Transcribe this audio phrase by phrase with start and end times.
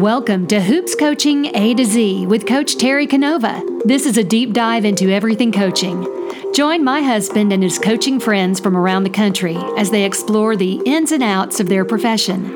[0.00, 3.62] Welcome to Hoops Coaching A to Z with Coach Terry Canova.
[3.84, 6.06] This is a deep dive into everything coaching.
[6.54, 10.80] Join my husband and his coaching friends from around the country as they explore the
[10.86, 12.50] ins and outs of their profession.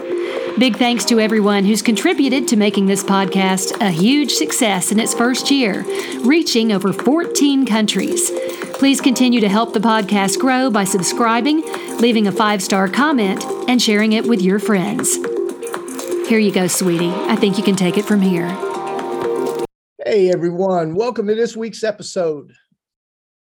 [0.59, 5.13] Big thanks to everyone who's contributed to making this podcast a huge success in its
[5.13, 5.85] first year,
[6.21, 8.31] reaching over 14 countries.
[8.73, 11.61] Please continue to help the podcast grow by subscribing,
[11.99, 15.19] leaving a five star comment, and sharing it with your friends.
[16.27, 17.11] Here you go, sweetie.
[17.11, 18.49] I think you can take it from here.
[20.07, 20.95] Hey, everyone.
[20.95, 22.51] Welcome to this week's episode.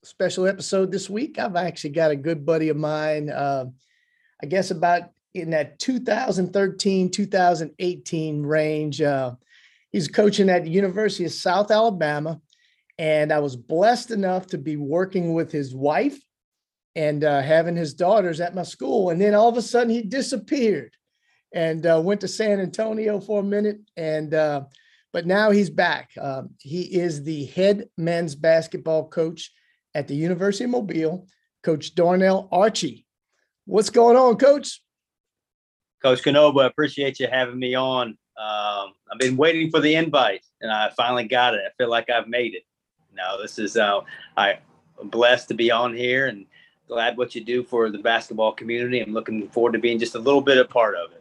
[0.05, 1.37] Special episode this week.
[1.39, 3.65] I've actually got a good buddy of mine, uh,
[4.41, 9.01] I guess about in that 2013, 2018 range.
[9.01, 9.33] Uh,
[9.91, 12.39] he's coaching at the University of South Alabama.
[12.97, 16.17] And I was blessed enough to be working with his wife
[16.95, 19.09] and uh, having his daughters at my school.
[19.09, 20.95] And then all of a sudden he disappeared
[21.51, 23.79] and uh, went to San Antonio for a minute.
[23.97, 24.63] And uh,
[25.11, 26.11] but now he's back.
[26.19, 29.51] Um, he is the head men's basketball coach
[29.95, 31.27] at the University of Mobile,
[31.63, 33.05] Coach Darnell Archie.
[33.65, 34.81] What's going on, Coach?
[36.01, 38.17] Coach Canova, appreciate you having me on.
[38.37, 41.61] Um, I've been waiting for the invite, and I finally got it.
[41.65, 42.63] I feel like I've made it.
[43.13, 44.01] No, this is uh,
[44.37, 44.57] I'm
[45.03, 46.45] blessed to be on here, and
[46.87, 49.01] glad what you do for the basketball community.
[49.01, 51.18] I'm looking forward to being just a little bit a part of it.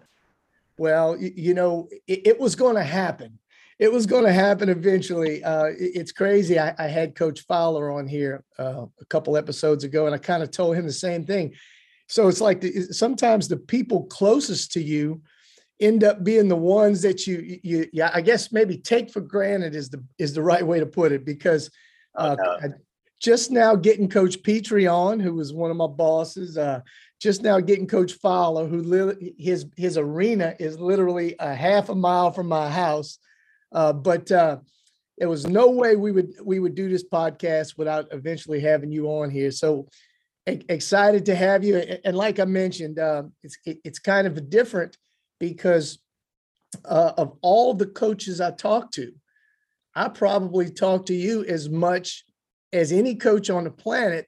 [0.79, 3.39] Well, you know, it, it was going to happen.
[3.79, 5.43] It was going to happen eventually.
[5.45, 6.59] Uh, it, it's crazy.
[6.59, 10.43] I, I, had Coach Fowler on here uh, a couple episodes ago, and I kind
[10.43, 11.55] of told him the same thing.
[12.09, 15.21] So it's like the, sometimes the people closest to you
[15.81, 19.77] end up being the ones that you you yeah I guess maybe take for granted
[19.77, 21.71] is the is the right way to put it because
[22.17, 22.75] uh, okay.
[23.21, 26.81] just now getting Coach Petrie on, who was one of my bosses, uh,
[27.21, 31.95] just now getting Coach Fowler, who li- his his arena is literally a half a
[31.95, 33.19] mile from my house.
[33.73, 34.59] Uh, but uh,
[35.19, 39.07] there was no way we would we would do this podcast without eventually having you
[39.07, 39.51] on here.
[39.51, 39.89] So
[40.49, 41.79] e- excited to have you.
[42.05, 44.97] And like I mentioned, uh, it's it, it's kind of different
[45.41, 45.99] because
[46.85, 49.13] uh, of all the coaches I talk to,
[49.95, 52.25] I probably talk to you as much
[52.73, 54.28] as any coach on the planet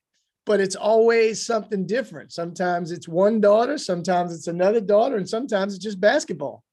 [0.51, 2.33] but it's always something different.
[2.33, 6.65] Sometimes it's one daughter, sometimes it's another daughter, and sometimes it's just basketball.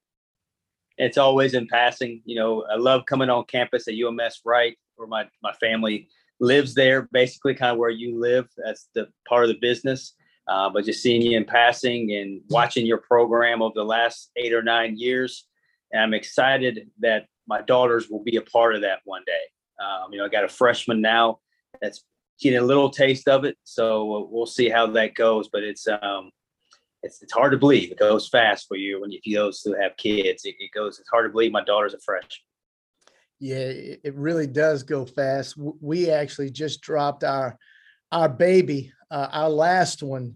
[0.96, 2.20] It's always in passing.
[2.24, 6.08] You know, I love coming on campus at UMS Wright, where my, my family
[6.40, 8.48] lives there, basically kind of where you live.
[8.56, 10.14] That's the part of the business.
[10.48, 14.52] Uh, but just seeing you in passing and watching your program over the last eight
[14.52, 15.46] or nine years,
[15.92, 19.44] and I'm excited that my daughters will be a part of that one day.
[19.80, 21.38] Um, you know, I got a freshman now
[21.80, 22.02] that's
[22.40, 23.56] getting a little taste of it.
[23.64, 25.48] So we'll see how that goes.
[25.48, 26.30] But it's um,
[27.02, 27.90] it's it's hard to believe.
[27.90, 30.44] It goes fast for you when you those who have kids.
[30.44, 30.98] It, it goes.
[30.98, 32.42] It's hard to believe my daughter's a fresh.
[33.40, 35.56] Yeah, it really does go fast.
[35.56, 37.56] We actually just dropped our
[38.10, 40.34] our baby, uh, our last one,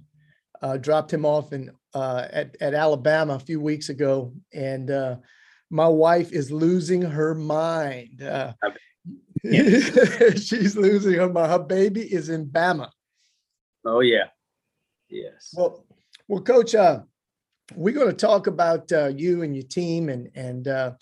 [0.61, 5.17] uh, dropped him off in uh, at at Alabama a few weeks ago, and uh,
[5.71, 8.23] my wife is losing her mind.
[9.45, 9.51] Uh,
[10.37, 11.51] She's losing her mind.
[11.51, 12.91] Her baby is in Bama.
[13.85, 14.27] Oh yeah.
[15.09, 15.53] Yes.
[15.55, 15.85] Well,
[16.29, 17.01] well, Coach, uh,
[17.75, 20.93] we're going to talk about uh, you and your team and and uh,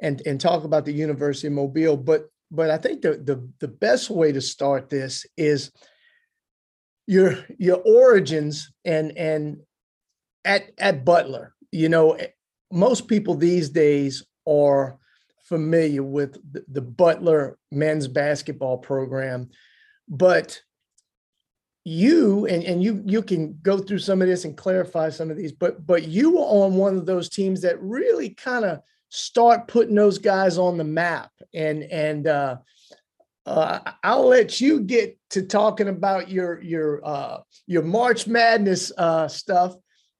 [0.00, 1.96] and and talk about the University of Mobile.
[1.96, 5.70] But but I think the the the best way to start this is
[7.06, 9.60] your your origins and and
[10.44, 11.54] at at Butler.
[11.72, 12.18] You know,
[12.72, 14.98] most people these days are
[15.48, 19.50] familiar with the, the Butler men's basketball program,
[20.08, 20.60] but
[21.84, 25.36] you and, and you you can go through some of this and clarify some of
[25.36, 29.68] these, but but you were on one of those teams that really kind of start
[29.68, 31.30] putting those guys on the map.
[31.54, 32.56] And and uh,
[33.46, 39.28] uh, I'll let you get to talking about your your uh, your March Madness uh,
[39.28, 39.76] stuff,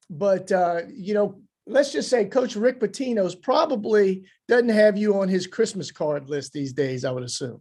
[0.08, 5.28] but uh, you know let's just say Coach Rick Pitino's probably doesn't have you on
[5.28, 7.60] his Christmas card list these days, I would assume.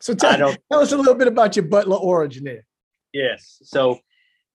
[0.00, 2.64] So tell, tell us a little bit about your Butler origin there.
[3.12, 3.60] Yes.
[3.64, 3.98] So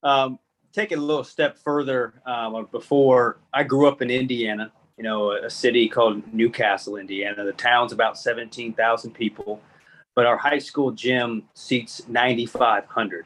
[0.04, 0.40] um,
[0.74, 5.32] take it a little step further um, before I grew up in Indiana, you know,
[5.32, 7.44] a, a city called New Castle, Indiana.
[7.44, 9.62] The town's about 17,000 people,
[10.16, 13.26] but our high school gym seats 9,500.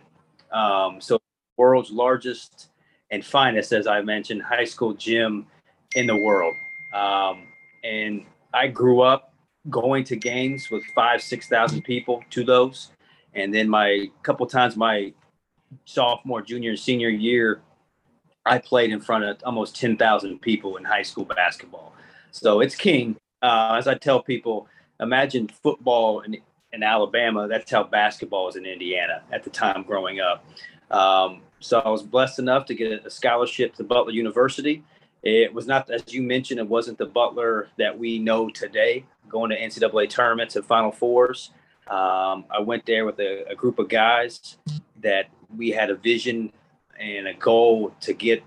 [0.51, 1.19] Um, so
[1.57, 2.69] world's largest
[3.13, 5.45] and finest, as I mentioned, high school gym
[5.93, 6.55] in the world.
[6.95, 7.43] Um,
[7.83, 8.25] and
[8.55, 9.35] I grew up
[9.69, 12.89] going to games with five, 6,000 people to those.
[13.35, 15.13] And then my couple times my
[15.85, 17.61] sophomore, junior, and senior year,
[18.47, 21.93] I played in front of almost 10,000 people in high school basketball.
[22.31, 23.15] So it's king.
[23.43, 24.67] Uh, as I tell people,
[24.99, 26.37] imagine football in,
[26.71, 27.47] in Alabama.
[27.47, 30.43] That's how basketball was in Indiana at the time growing up.
[30.89, 34.83] Um, so I was blessed enough to get a scholarship to Butler University.
[35.23, 39.49] It was not, as you mentioned, it wasn't the Butler that we know today, going
[39.51, 41.51] to NCAA tournaments and Final Fours.
[41.87, 44.57] Um, I went there with a, a, group of guys
[45.01, 46.51] that we had a vision
[46.99, 48.41] and a goal to get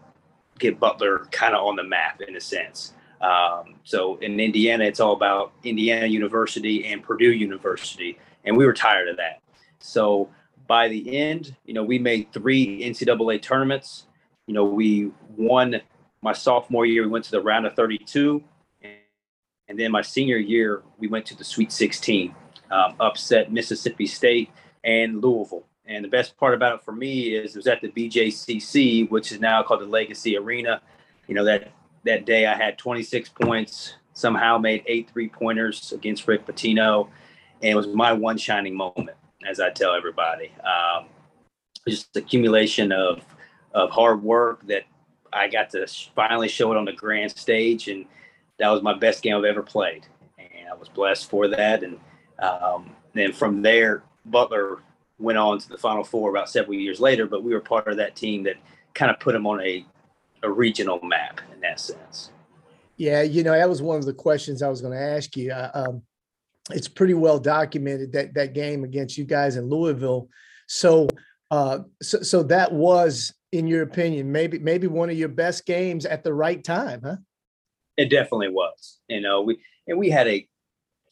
[0.58, 2.94] get Butler kind of on the map in a sense.
[3.20, 8.72] Um, so in Indiana, it's all about Indiana University and Purdue University, and we were
[8.72, 9.40] tired of that.
[9.80, 10.30] So
[10.66, 14.06] by the end, you know, we made three NCAA tournaments.
[14.46, 15.80] You know, we won
[16.22, 17.02] my sophomore year.
[17.02, 18.42] We went to the round of 32,
[19.68, 22.34] and then my senior year, we went to the Sweet 16
[22.70, 24.50] um, upset Mississippi State
[24.84, 25.64] and Louisville.
[25.86, 29.32] And the best part about it for me is it was at the BJCC, which
[29.32, 30.80] is now called the Legacy Arena.
[31.28, 31.70] You know that
[32.04, 37.08] that day I had 26 points, somehow made eight three pointers against Rick Pitino,
[37.62, 39.16] and it was my one shining moment,
[39.48, 40.52] as I tell everybody.
[40.62, 41.06] Um,
[41.88, 43.22] just accumulation of
[43.74, 44.84] of hard work that
[45.32, 48.06] I got to finally show it on the grand stage, and
[48.58, 50.06] that was my best game I've ever played,
[50.38, 51.82] and I was blessed for that.
[51.82, 51.98] And
[52.38, 54.78] um, then from there, Butler
[55.18, 57.96] went on to the Final Four about several years later, but we were part of
[57.98, 58.56] that team that
[58.94, 59.84] kind of put them on a,
[60.42, 62.30] a regional map in that sense.
[62.96, 65.52] Yeah, you know, that was one of the questions I was going to ask you.
[65.52, 66.02] Uh, um,
[66.70, 70.28] it's pretty well documented that that game against you guys in Louisville.
[70.66, 71.08] So,
[71.50, 76.06] uh, so, so that was, in your opinion, maybe maybe one of your best games
[76.06, 77.16] at the right time, huh?
[77.96, 78.98] It definitely was.
[79.08, 80.46] You know, we and we had a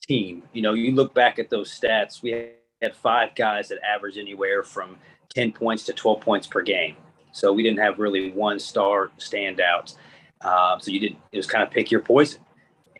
[0.02, 0.42] team.
[0.52, 2.50] You know, you look back at those stats, we
[2.82, 4.96] had five guys that averaged anywhere from
[5.34, 6.96] 10 points to 12 points per game.
[7.32, 9.96] So we didn't have really one star standout.
[10.40, 12.43] Uh, so you did it was kind of pick your poison.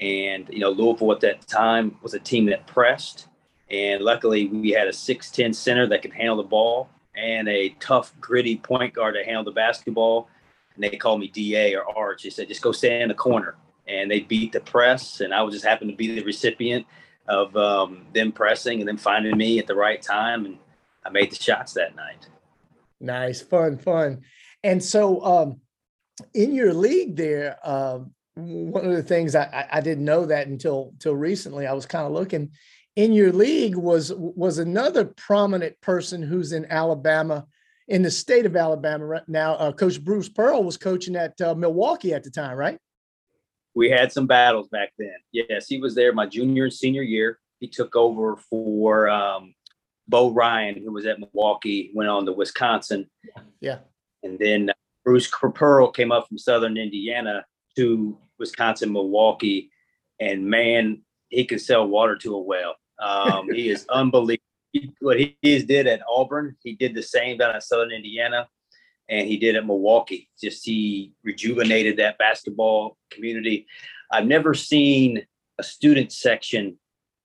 [0.00, 3.29] And you know, Louisville at that time was a team that pressed.
[3.70, 8.12] And luckily we had a 6'10 center that could handle the ball and a tough,
[8.20, 10.29] gritty point guard to handle the basketball.
[10.75, 12.25] And they called me DA or Arch.
[12.25, 13.56] They said, just go stand in the corner
[13.87, 15.20] and they beat the press.
[15.20, 16.87] And I was just happened to be the recipient
[17.29, 20.44] of um, them pressing and then finding me at the right time.
[20.44, 20.58] And
[21.05, 22.29] I made the shots that night.
[23.00, 24.23] Nice, fun, fun.
[24.62, 25.61] And so, um,
[26.32, 30.90] in your league there, um, one of the things I, I didn't know that until
[30.92, 31.66] until recently.
[31.66, 32.50] I was kind of looking.
[32.96, 37.46] In your league was was another prominent person who's in Alabama,
[37.88, 39.54] in the state of Alabama right now.
[39.54, 42.78] Uh, Coach Bruce Pearl was coaching at uh, Milwaukee at the time, right?
[43.75, 45.14] we had some battles back then.
[45.32, 47.38] Yes, he was there my junior and senior year.
[47.60, 49.54] He took over for um,
[50.08, 53.08] Bo Ryan, who was at Milwaukee, went on to Wisconsin.
[53.60, 53.78] Yeah.
[54.22, 54.70] And then
[55.04, 57.44] Bruce Pearl came up from Southern Indiana
[57.76, 59.70] to Wisconsin, Milwaukee.
[60.20, 62.76] And man, he can sell water to a well.
[63.00, 64.42] Um, he is unbelievable.
[65.00, 68.48] What he did at Auburn, he did the same down in Southern Indiana
[69.08, 70.28] and he did at Milwaukee.
[70.40, 73.66] Just he rejuvenated that basketball community.
[74.10, 75.25] I've never seen
[75.58, 76.78] a student section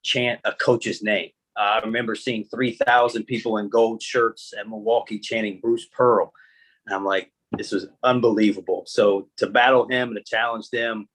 [0.03, 1.29] chant a coach's name.
[1.57, 6.31] Uh, I remember seeing 3,000 people in gold shirts at Milwaukee chanting Bruce Pearl.
[6.85, 8.83] And I'm like, this was unbelievable.
[8.87, 11.07] So to battle him and to challenge them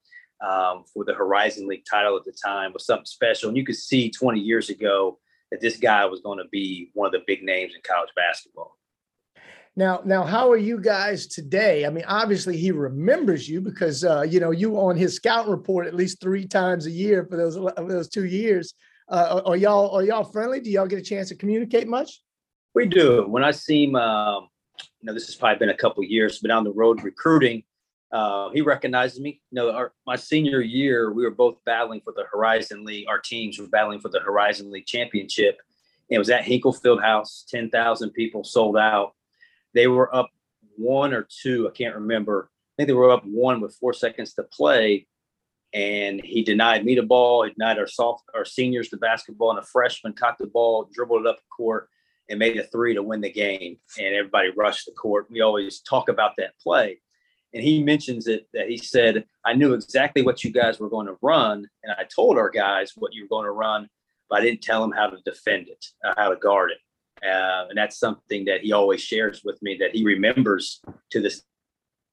[0.44, 3.48] um, for the Horizon League title at the time was something special.
[3.48, 5.18] And you could see 20 years ago
[5.50, 8.76] that this guy was going to be one of the big names in college basketball.
[9.76, 11.84] Now, now, how are you guys today?
[11.84, 15.88] I mean, obviously he remembers you because uh, you know you on his scout report
[15.88, 18.74] at least three times a year for those those two years.
[19.08, 20.60] Uh, are y'all are y'all friendly?
[20.60, 22.22] Do y'all get a chance to communicate much?
[22.74, 23.26] We do.
[23.26, 24.48] When I see him, um,
[25.04, 27.62] you know, this has probably been a couple years, but on the road recruiting,
[28.10, 29.42] uh, he recognizes me.
[29.50, 33.06] You know, our, my senior year, we were both battling for the Horizon League.
[33.08, 35.58] Our teams were battling for the Horizon League championship.
[36.08, 39.12] And It was at Hinkle Fieldhouse, ten thousand people sold out
[39.74, 40.30] they were up
[40.76, 41.68] one or two.
[41.68, 42.48] I can't remember.
[42.50, 45.06] I think they were up one with four seconds to play,
[45.72, 47.46] and he denied me the ball.
[47.48, 51.28] Denied our soft our seniors the basketball, and a freshman caught the ball, dribbled it
[51.28, 51.88] up court,
[52.28, 53.76] and made a three to win the game.
[53.98, 55.26] And everybody rushed the court.
[55.30, 57.00] We always talk about that play.
[57.52, 61.06] And he mentions it that he said, I knew exactly what you guys were going
[61.06, 61.68] to run.
[61.82, 63.88] And I told our guys what you were going to run,
[64.28, 66.78] but I didn't tell them how to defend it, uh, how to guard it.
[67.24, 71.42] Uh, and that's something that he always shares with me that he remembers to this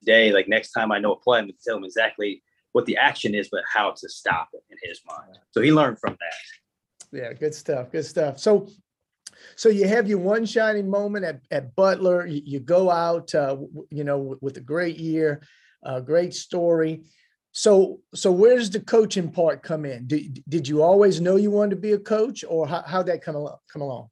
[0.06, 0.32] day.
[0.32, 2.98] Like next time I know a play, I'm going to tell him exactly what the
[2.98, 5.40] action is, but how to stop it in his mind.
[5.52, 7.18] So he learned from that.
[7.18, 7.92] Yeah, good stuff.
[7.92, 8.40] Good stuff.
[8.40, 8.70] So,
[9.56, 12.26] so you have your one shining moment at, at Butler.
[12.26, 13.58] You, you go out, uh,
[13.90, 15.42] you know, with, a great year,
[15.84, 17.04] a great story.
[17.52, 20.08] So, so where does the coaching part come in?
[20.08, 23.22] Did, did you always know you wanted to be a coach, or how how that
[23.22, 23.58] come along?
[23.72, 24.08] Come along?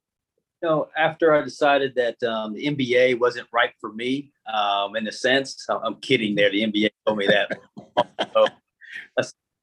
[0.62, 5.08] You know, after I decided that um, the NBA wasn't right for me, um, in
[5.08, 6.34] a sense, I'm kidding.
[6.34, 7.58] There, the NBA told me that.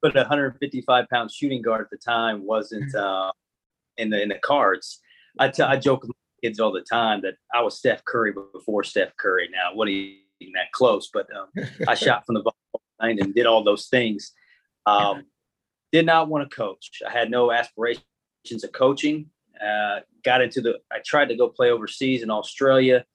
[0.01, 3.31] but a 155 pound shooting guard at the time wasn't uh,
[3.97, 4.99] in the in the cards.
[5.39, 8.33] I, t- I joke with my kids all the time that I was Steph Curry
[8.53, 9.49] before Steph Curry.
[9.51, 12.55] Now, what even that close, but um, I shot from the ball
[12.99, 14.33] and did all those things.
[14.85, 15.25] Um,
[15.91, 17.01] did not want to coach.
[17.05, 18.03] I had no aspirations
[18.63, 19.27] of coaching.
[19.61, 20.79] Uh, got into the.
[20.91, 23.05] I tried to go play overseas in Australia.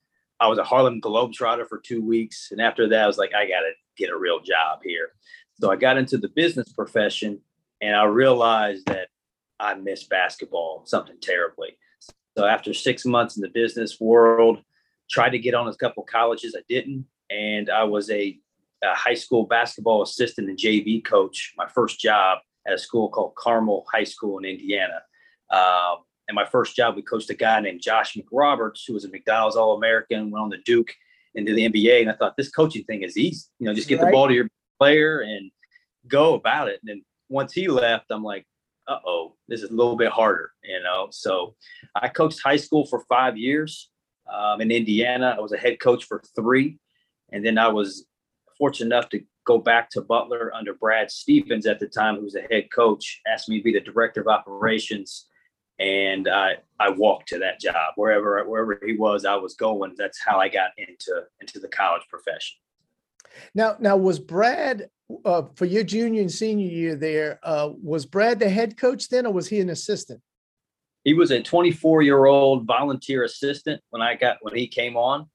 [0.41, 3.45] I was a Harlem Globetrotter for two weeks, and after that, I was like, I
[3.45, 5.11] got to get a real job here.
[5.61, 7.41] So I got into the business profession,
[7.81, 9.09] and I realized that
[9.61, 11.77] I miss basketball something terribly.
[12.37, 14.63] So after six months in the business world,
[15.11, 16.57] tried to get on a couple colleges.
[16.57, 18.39] I didn't, and I was a,
[18.83, 21.53] a high school basketball assistant and JV coach.
[21.57, 25.03] My first job at a school called Carmel High School in Indiana.
[25.51, 25.99] Um,
[26.29, 29.57] and my first job, we coached a guy named Josh McRoberts, who was a McDonald's
[29.57, 30.93] All American, went on the Duke
[31.35, 32.01] into the NBA.
[32.01, 33.47] And I thought this coaching thing is easy.
[33.59, 34.07] You know, just get right.
[34.07, 34.49] the ball to your
[34.79, 35.51] player and
[36.07, 36.81] go about it.
[36.83, 38.47] And then once he left, I'm like,
[38.89, 41.09] uh oh, this is a little bit harder, you know.
[41.11, 41.55] So
[41.95, 43.91] I coached high school for five years
[44.33, 45.35] um, in Indiana.
[45.37, 46.79] I was a head coach for three.
[47.33, 48.07] And then I was
[48.59, 52.35] fortunate enough to go back to Butler under Brad Stevens at the time, who was
[52.35, 55.27] the head coach, asked me to be the director of operations.
[55.79, 59.95] And I, I walked to that job wherever wherever he was, I was going.
[59.97, 62.59] That's how I got into into the college profession.
[63.55, 64.89] Now, now was Brad
[65.25, 67.39] uh, for your junior and senior year there?
[67.43, 70.21] Uh, was Brad the head coach then, or was he an assistant?
[71.05, 75.27] He was a 24 year old volunteer assistant when I got when he came on,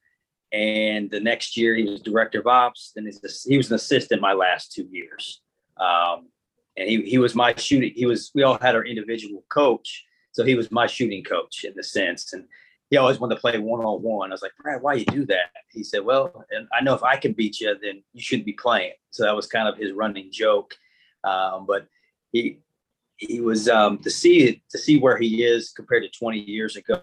[0.51, 2.91] and the next year he was director of ops.
[2.95, 3.09] Then
[3.45, 5.41] he was an assistant my last two years,
[5.77, 6.29] um,
[6.77, 7.91] and he he was my shooting.
[7.95, 11.73] He was we all had our individual coach, so he was my shooting coach in
[11.75, 12.45] the sense, and
[12.89, 14.31] he always wanted to play one on one.
[14.31, 15.49] I was like, Brad, why you do that?
[15.71, 18.53] He said, Well, and I know if I can beat you, then you shouldn't be
[18.53, 18.93] playing.
[19.11, 20.73] So that was kind of his running joke.
[21.23, 21.87] Um, but
[22.31, 22.59] he
[23.17, 27.01] he was um, to see to see where he is compared to 20 years ago.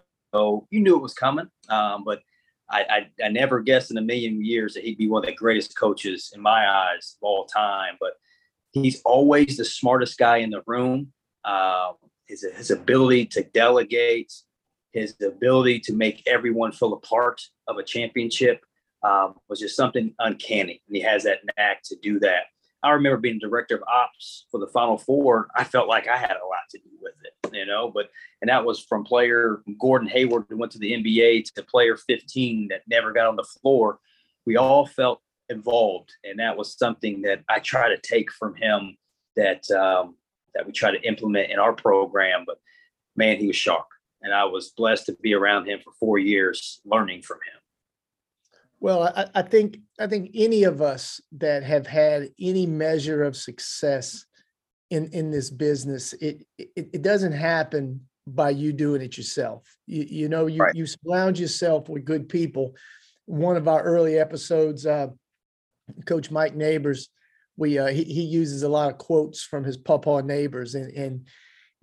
[0.71, 2.23] You knew it was coming, um, but
[2.71, 5.35] I, I, I never guessed in a million years that he'd be one of the
[5.35, 7.97] greatest coaches in my eyes of all time.
[8.01, 8.15] But
[8.73, 11.13] he's always the smartest guy in the room.
[11.45, 11.93] Uh,
[12.27, 14.33] his his ability to delegate,
[14.95, 18.65] his ability to make everyone feel a part of a championship
[19.03, 22.45] um, was just something uncanny, and he has that knack to do that.
[22.83, 25.49] I remember being director of ops for the Final Four.
[25.57, 27.91] I felt like I had a lot to do with it, you know.
[27.91, 28.11] But
[28.41, 32.69] and that was from player Gordon Hayward who went to the NBA to player 15
[32.69, 33.99] that never got on the floor.
[34.47, 38.97] We all felt involved, and that was something that I try to take from him
[39.35, 40.17] that um,
[40.55, 42.45] that we try to implement in our program.
[42.47, 42.59] But
[43.17, 43.87] man, he was sharp,
[44.25, 47.61] and I was blessed to be around him for four years, learning from him.
[48.81, 53.37] Well, I, I, think I think any of us that have had any measure of
[53.37, 54.25] success
[54.91, 59.63] in in this business, it it, it doesn't happen by you doing it yourself.
[59.87, 60.75] You, you know, you right.
[60.75, 62.75] you surround yourself with good people.
[63.27, 65.09] One of our early episodes, uh,
[66.07, 67.09] Coach Mike Neighbors,
[67.57, 71.27] we uh, he, he uses a lot of quotes from his papa neighbors, and and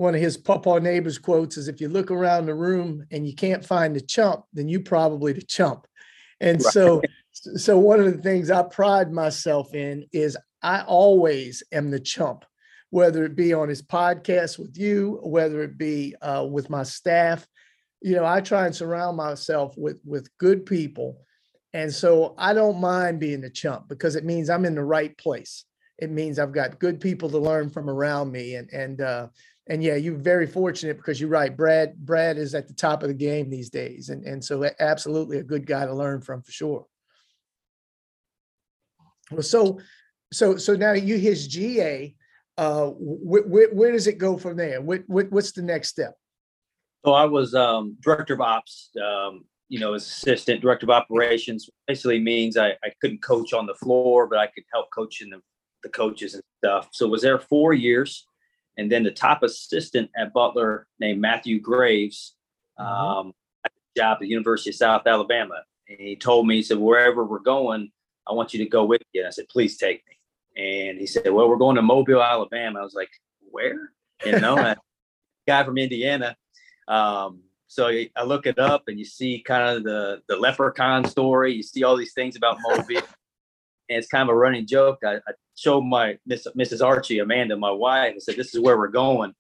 [0.02, 3.36] one of his papa neighbors quotes is, "If you look around the room and you
[3.36, 5.86] can't find the chump, then you probably the chump."
[6.40, 6.74] And right.
[6.74, 12.00] so, so one of the things I pride myself in is I always am the
[12.00, 12.46] chump,
[12.90, 17.48] whether it be on his podcast with you, whether it be uh, with my staff.
[18.02, 21.22] You know, I try and surround myself with with good people,
[21.74, 25.16] and so I don't mind being the chump because it means I'm in the right
[25.16, 25.66] place.
[26.00, 29.28] It means I've got good people to learn from around me, and and uh,
[29.72, 31.56] and yeah, you're very fortunate because you're right.
[31.56, 35.38] Brad, Brad is at the top of the game these days, and and so absolutely
[35.38, 36.86] a good guy to learn from for sure.
[39.32, 39.80] Well, so
[40.34, 42.14] so so now you his GA.
[42.58, 44.82] Uh, wh- wh- where does it go from there?
[44.82, 46.16] What, what what's the next step?
[47.06, 48.90] So I was um, director of ops.
[49.02, 51.70] Um, you know, as assistant director of operations.
[51.88, 55.40] Basically means I, I couldn't coach on the floor, but I could help coaching the
[55.82, 56.90] the coaches and stuff.
[56.92, 58.28] So was there four years
[58.78, 62.36] and then the top assistant at Butler named Matthew Graves,
[62.80, 63.28] mm-hmm.
[63.28, 63.34] um,
[63.98, 65.64] job at the University of South Alabama.
[65.88, 67.92] And he told me, he said, wherever we're going,
[68.28, 69.22] I want you to go with you.
[69.22, 70.64] And I said, please take me.
[70.64, 72.80] And he said, well, we're going to Mobile, Alabama.
[72.80, 73.10] I was like,
[73.40, 73.92] where?
[74.26, 74.76] You know,
[75.48, 76.36] guy from Indiana.
[76.88, 81.54] Um, so I look it up and you see kind of the, the leprechaun story.
[81.54, 82.98] You see all these things about Mobile.
[83.90, 85.00] and it's kind of a running joke.
[85.06, 86.84] I, I showed my Miss, Mrs.
[86.84, 89.34] Archie, Amanda, my wife, and said, "This is where we're going."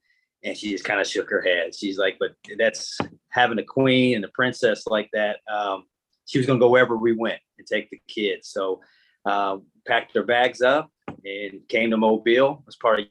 [0.43, 1.75] And she just kind of shook her head.
[1.75, 2.97] She's like, "But that's
[3.29, 5.85] having a queen and a princess like that." Um,
[6.25, 8.49] she was going to go wherever we went and take the kids.
[8.49, 8.81] So
[9.25, 12.63] um, packed their bags up and came to Mobile.
[12.65, 13.05] Was part of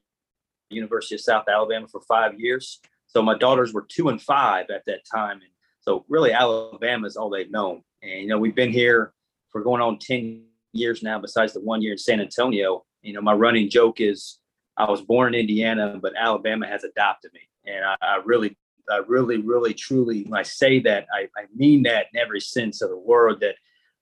[0.71, 2.81] the University of South Alabama for five years.
[3.09, 5.51] So my daughters were two and five at that time, and
[5.81, 7.83] so really Alabama is all they've known.
[8.03, 9.13] And you know we've been here
[9.51, 11.19] for going on ten years now.
[11.19, 14.39] Besides the one year in San Antonio, you know my running joke is
[14.77, 18.57] I was born in Indiana, but Alabama has adopted me, and I, I really
[18.91, 22.83] I really, really, truly, when I say that, I, I, mean that in every sense
[22.83, 23.55] of the word that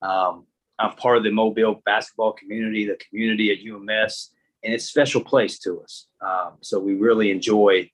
[0.06, 0.46] um,
[0.78, 4.30] I'm part of the Mobile basketball community, the community at UMS,
[4.64, 6.06] and it's a special place to us.
[6.20, 7.90] Um, so we really enjoy.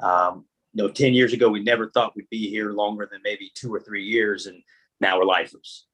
[0.00, 3.50] Um, you know, ten years ago we never thought we'd be here longer than maybe
[3.54, 4.62] two or three years, and
[5.00, 5.86] now we're lifers.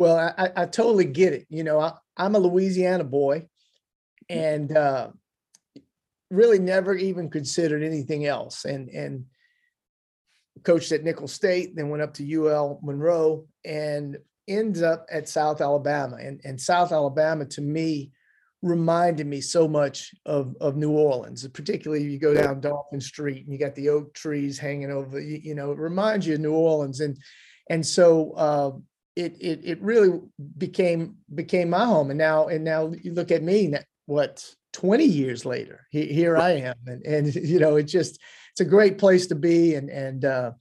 [0.00, 1.46] Well, I, I totally get it.
[1.50, 3.46] You know, I, am a Louisiana boy,
[4.30, 5.10] and uh,
[6.30, 8.64] really never even considered anything else.
[8.64, 9.26] And and
[10.64, 14.16] coached at Nicholls State, then went up to UL Monroe, and
[14.48, 16.16] ends up at South Alabama.
[16.16, 18.10] And, and South Alabama to me
[18.62, 23.52] reminded me so much of, of New Orleans, particularly you go down Dauphin Street and
[23.52, 26.54] you got the oak trees hanging over, you, you know, it reminds you of New
[26.54, 27.00] Orleans.
[27.00, 27.18] And
[27.68, 28.72] and so uh,
[29.20, 30.20] it, it it really
[30.58, 32.10] became became my home.
[32.10, 33.72] And now and now you look at me,
[34.06, 36.76] what 20 years later, here I am.
[36.86, 38.18] And and you know, it just
[38.52, 39.74] it's a great place to be.
[39.74, 40.52] And and uh,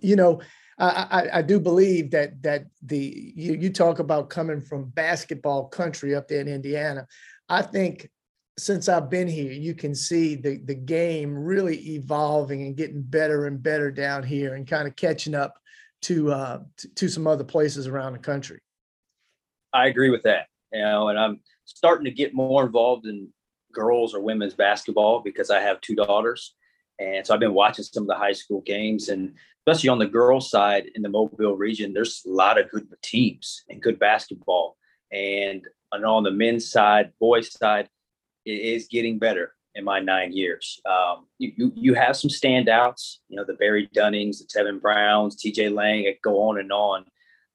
[0.00, 0.40] you know,
[0.78, 6.16] I, I, do believe that that the you, you talk about coming from basketball country
[6.16, 7.06] up there in Indiana.
[7.48, 8.10] I think
[8.58, 13.46] since I've been here, you can see the the game really evolving and getting better
[13.46, 15.60] and better down here, and kind of catching up
[16.04, 18.60] to uh, to, to some other places around the country.
[19.72, 20.46] I agree with that.
[20.72, 23.28] You know, and I'm starting to get more involved in
[23.72, 26.54] girls or women's basketball because I have two daughters.
[26.98, 29.34] And so I've been watching some of the high school games and
[29.66, 33.62] especially on the girls side in the Mobile region, there's a lot of good teams
[33.68, 34.76] and good basketball.
[35.10, 37.88] And, and on the men's side, boys side,
[38.44, 40.80] it is getting better in my nine years.
[40.88, 45.36] Um, you, you, you have some standouts, you know, the Barry Dunnings, the Tevin Browns,
[45.36, 47.04] TJ Lang, it go on and on.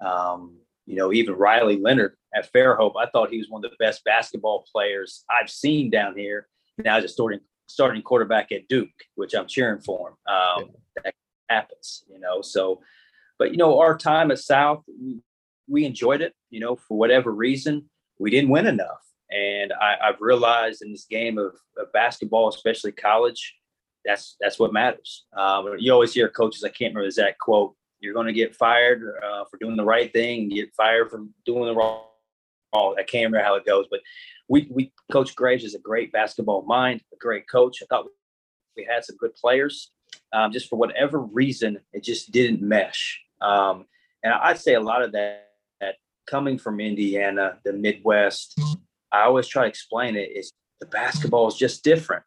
[0.01, 3.77] Um, you know, even Riley Leonard at Fairhope, I thought he was one of the
[3.84, 6.47] best basketball players I've seen down here.
[6.77, 10.34] Now he's a starting starting quarterback at Duke, which I'm cheering for him.
[10.34, 10.69] Um,
[11.03, 11.13] that
[11.49, 12.41] happens, you know.
[12.41, 12.82] So,
[13.38, 14.84] but you know, our time at South,
[15.67, 16.34] we enjoyed it.
[16.49, 21.06] You know, for whatever reason, we didn't win enough, and I, have realized in this
[21.06, 23.56] game of, of, basketball, especially college,
[24.06, 25.26] that's that's what matters.
[25.38, 26.63] Um, you always hear coaches.
[26.63, 27.76] I can't remember the exact quote.
[28.00, 31.65] You're going to get fired uh, for doing the right thing, get fired for doing
[31.65, 32.04] the wrong.
[32.74, 34.00] Oh, I can't remember how it goes, but
[34.48, 37.84] we we Coach Graves is a great basketball mind, a great coach.
[37.84, 38.06] I thought
[38.76, 39.92] we had some good players.
[40.34, 43.20] Um, just for whatever reason, it just didn't mesh.
[43.42, 43.86] Um,
[44.24, 45.50] and I'd say a lot of that,
[45.82, 45.96] that
[46.28, 48.60] coming from Indiana, the Midwest,
[49.12, 52.24] I always try to explain it is the basketball is just different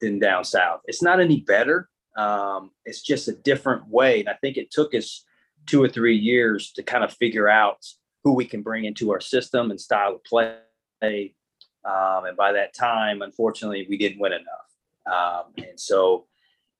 [0.00, 0.80] than down south.
[0.86, 1.88] It's not any better.
[2.16, 4.20] Um, it's just a different way.
[4.20, 5.24] And I think it took us
[5.66, 7.78] two or three years to kind of figure out
[8.22, 11.34] who we can bring into our system and style of play.
[11.84, 14.64] Um, and by that time, unfortunately, we didn't win enough.
[15.06, 16.26] Um, and so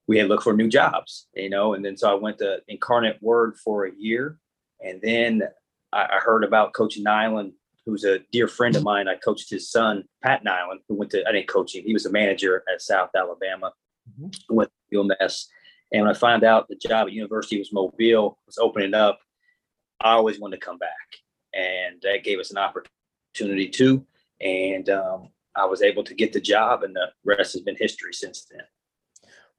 [0.06, 1.74] we had looked for new jobs, you know.
[1.74, 4.38] And then so I went to Incarnate Word for a year,
[4.82, 5.42] and then
[5.92, 7.52] I, I heard about Coach Nyland,
[7.86, 9.08] who's a dear friend of mine.
[9.08, 11.84] I coached his son, Pat Nyland, who went to I didn't coach him.
[11.84, 13.72] He was a manager at South Alabama,
[14.10, 14.54] mm-hmm.
[14.54, 15.48] went to UMS.
[15.92, 19.18] And when I found out the job at University was Mobile was opening up,
[20.00, 20.90] I always wanted to come back,
[21.52, 24.04] and that gave us an opportunity too.
[24.40, 28.12] And um, I was able to get the job, and the rest has been history
[28.12, 28.62] since then.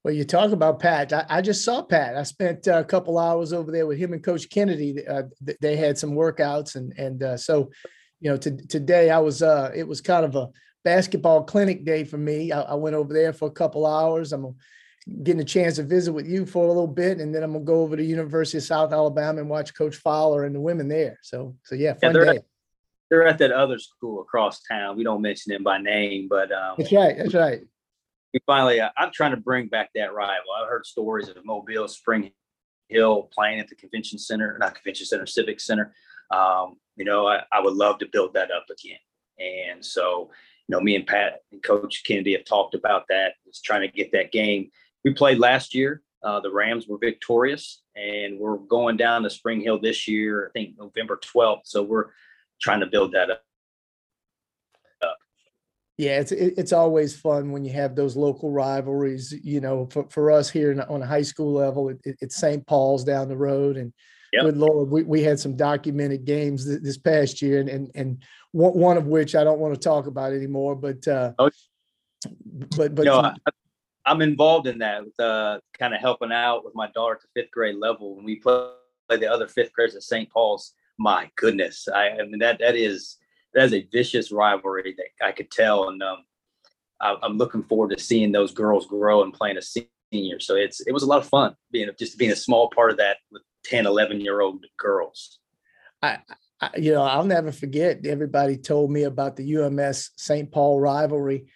[0.04, 1.12] Well, you talk about Pat.
[1.14, 2.16] I, I just saw Pat.
[2.16, 5.04] I spent a couple hours over there with him and Coach Kennedy.
[5.08, 5.24] Uh,
[5.62, 7.72] they had some workouts, and and uh, so,
[8.26, 9.44] you know, to, today I was.
[9.44, 10.50] Uh, it was kind of a
[10.84, 12.52] basketball clinic day for me.
[12.52, 14.34] I, I, went over there for a couple hours.
[14.34, 14.56] I'm
[15.22, 17.64] getting a chance to visit with you for a little bit, and then I'm gonna
[17.64, 21.20] go over to University of South Alabama and watch Coach Fowler and the women there.
[21.22, 22.38] So, so yeah, fun yeah, day.
[22.38, 22.46] At,
[23.12, 24.98] they're at that other school across town.
[24.98, 27.16] We don't mention them by name, but um, that's right.
[27.16, 27.62] That's right
[28.34, 30.52] we finally, uh, I'm trying to bring back that rival.
[30.62, 32.32] I've heard stories of Mobile Spring
[32.90, 35.94] Hill playing at the convention center, not convention center, civic center.
[36.32, 38.98] Um, you know, I, I, would love to build that up again.
[39.40, 40.32] And so,
[40.68, 43.34] you know, me and Pat and Coach Kennedy have talked about that.
[43.46, 44.70] Just trying to get that game.
[45.04, 46.02] We played last year.
[46.24, 50.48] Uh, the Rams were victorious, and we're going down to Spring Hill this year.
[50.48, 51.62] I think November 12th.
[51.66, 52.06] So we're
[52.60, 53.46] trying to build that up.
[55.98, 59.34] Yeah, it's it's always fun when you have those local rivalries.
[59.44, 62.68] You know, for, for us here on a high school level, it, it, it's St.
[62.68, 63.94] Paul's down the road, and
[64.36, 64.46] yep.
[64.46, 68.24] good lord, we, we had some documented games this, this past year, and and and
[68.52, 70.76] one of which I don't want to talk about anymore.
[70.76, 71.50] But uh, oh.
[72.78, 73.34] but but you know, I,
[74.06, 77.42] I'm involved in that, with, uh, kind of helping out with my daughter at the
[77.42, 78.70] fifth grade level when we play
[79.10, 80.30] the other fifth graders at St.
[80.30, 80.74] Paul's.
[80.98, 83.18] My goodness, I, I mean that that is
[83.54, 86.20] that is a vicious rivalry that I could tell, and um,
[87.02, 90.40] I, am looking forward to seeing those girls grow and playing a senior.
[90.40, 92.98] So it's it was a lot of fun being just being a small part of
[92.98, 95.40] that with 10, 11 year old girls.
[96.02, 96.20] I,
[96.62, 98.06] I, you know, I'll never forget.
[98.06, 100.52] Everybody told me about the UMS St.
[100.52, 101.48] Paul rivalry,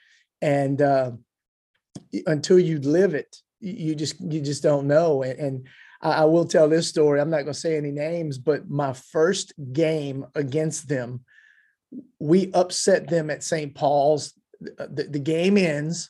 [0.42, 1.12] and uh,
[2.26, 5.24] until you live it, you just you just don't know.
[5.24, 5.68] And, and
[6.02, 7.20] I, I will tell this story.
[7.20, 11.22] I'm not going to say any names, but my first game against them
[12.20, 13.74] we upset them at St.
[13.74, 14.34] Paul's.
[14.62, 16.10] The, the, game ends,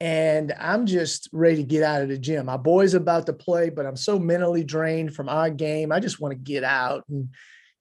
[0.00, 2.46] and I'm just ready to get out of the gym.
[2.46, 5.92] My boy's about to play, but I'm so mentally drained from our game.
[5.92, 7.28] I just want to get out and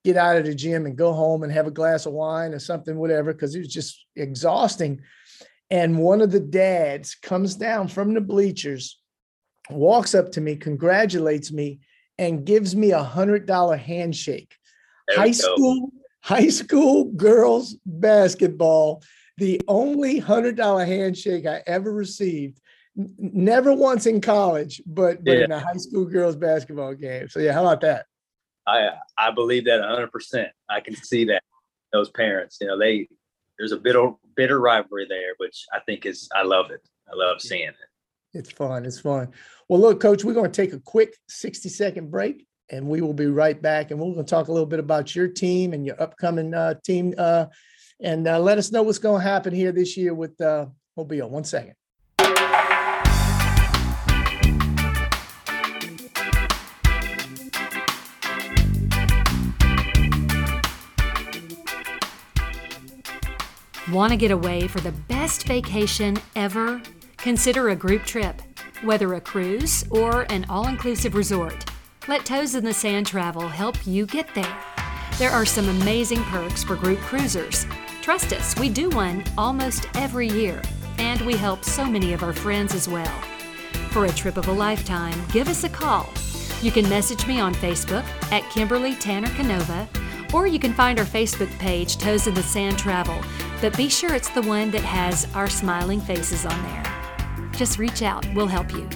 [0.03, 2.60] get out of the gym and go home and have a glass of wine or
[2.60, 5.01] something, whatever, because it was just exhausting.
[5.71, 8.99] And one of the dads comes down from the bleachers,
[9.69, 11.79] walks up to me, congratulates me,
[12.17, 14.53] and gives me a hundred dollar handshake.
[15.10, 19.03] High school high school girls basketball,
[19.39, 22.60] the only hundred dollar handshake I ever received.
[23.17, 25.43] never once in college, but, but yeah.
[25.45, 27.30] in a high school girls basketball game.
[27.30, 28.06] So yeah, how about that?
[28.67, 30.12] I I believe that 100.
[30.12, 31.43] percent I can see that
[31.91, 33.08] those parents, you know, they
[33.58, 36.82] there's a bitter bitter rivalry there, which I think is I love it.
[37.12, 37.75] I love seeing it.
[38.34, 38.86] It's fun.
[38.86, 39.30] It's fun.
[39.67, 43.13] Well, look, coach, we're going to take a quick 60 second break and we will
[43.13, 43.89] be right back.
[43.89, 46.75] And we're going to talk a little bit about your team and your upcoming uh,
[46.84, 47.47] team, uh,
[47.99, 51.29] and uh, let us know what's going to happen here this year with uh, Mobile.
[51.29, 51.75] One second.
[63.91, 66.79] Want to get away for the best vacation ever?
[67.17, 68.39] Consider a group trip,
[68.83, 71.65] whether a cruise or an all inclusive resort.
[72.07, 74.57] Let Toes in the Sand Travel help you get there.
[75.17, 77.65] There are some amazing perks for group cruisers.
[78.10, 80.63] Trust us, we do one almost every year,
[80.98, 83.22] and we help so many of our friends as well.
[83.91, 86.10] For a trip of a lifetime, give us a call.
[86.63, 89.88] You can message me on Facebook at Kimberly Tanner Canova,
[90.34, 93.22] or you can find our Facebook page, Toes in the Sand Travel,
[93.62, 97.52] but be sure it's the one that has our smiling faces on there.
[97.52, 98.89] Just reach out, we'll help you.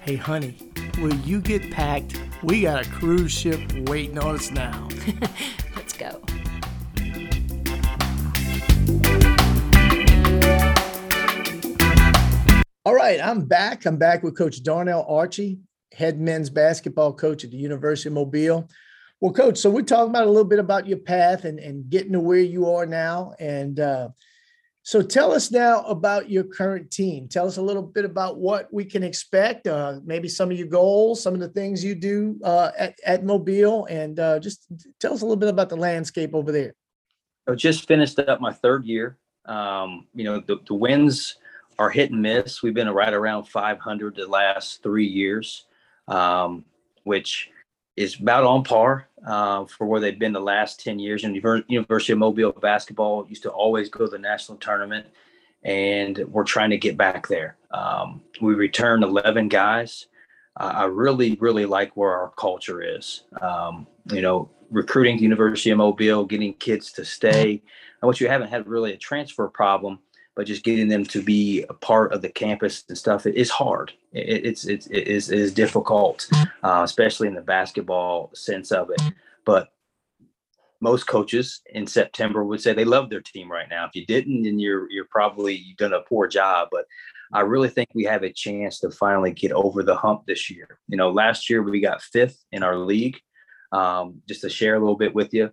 [0.00, 0.56] Hey, honey,
[0.98, 2.18] will you get packed?
[2.42, 4.88] We got a cruise ship waiting on us now.
[5.76, 6.22] Let's go.
[13.06, 13.86] Right, I'm back.
[13.86, 15.60] I'm back with Coach Darnell Archie,
[15.92, 18.68] head men's basketball coach at the University of Mobile.
[19.20, 22.12] Well, Coach, so we're talking about a little bit about your path and, and getting
[22.12, 23.32] to where you are now.
[23.38, 24.08] And uh,
[24.82, 27.28] so tell us now about your current team.
[27.28, 30.66] Tell us a little bit about what we can expect, uh, maybe some of your
[30.66, 34.66] goals, some of the things you do uh, at, at Mobile, and uh, just
[34.98, 36.74] tell us a little bit about the landscape over there.
[37.48, 39.16] I just finished up my third year.
[39.44, 41.36] Um, you know, the, the, wins
[41.78, 42.62] are hit and miss.
[42.62, 45.66] We've been right around 500 the last three years,
[46.08, 46.64] um,
[47.04, 47.50] which
[47.96, 51.24] is about on par uh, for where they've been the last 10 years.
[51.24, 51.34] And
[51.68, 55.06] University of Mobile basketball used to always go to the national tournament,
[55.62, 57.56] and we're trying to get back there.
[57.70, 60.06] Um, we returned 11 guys.
[60.58, 63.24] Uh, I really, really like where our culture is.
[63.40, 67.62] Um, you know, recruiting University of Mobile, getting kids to stay.
[68.00, 69.98] And what you haven't had really a transfer problem
[70.36, 73.50] but just getting them to be a part of the campus and stuff it is
[73.50, 73.92] hard.
[74.12, 76.28] It, it's it's it is, it is difficult,
[76.62, 79.00] uh, especially in the basketball sense of it.
[79.44, 79.70] But
[80.80, 83.86] most coaches in September would say they love their team right now.
[83.86, 86.68] If you didn't, then you're you're probably you've done a poor job.
[86.70, 86.84] But
[87.32, 90.78] I really think we have a chance to finally get over the hump this year.
[90.86, 93.18] You know, last year we got fifth in our league.
[93.72, 95.50] Um, just to share a little bit with you,